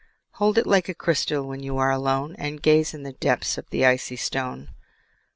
Hold 0.39 0.57
it 0.57 0.65
like 0.65 0.89
a 0.89 0.95
crystal 0.95 1.47
When 1.47 1.59
you 1.61 1.77
are 1.77 1.91
alone 1.91 2.33
And 2.39 2.59
gaze 2.59 2.95
in 2.95 3.03
the 3.03 3.13
depths 3.13 3.59
of 3.59 3.69
the 3.69 3.85
icy 3.85 4.15
stone. 4.15 4.69